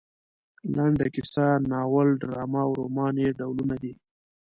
[0.75, 3.93] لنډه کیسه ناول ډرامه او رومان یې ډولونه دي.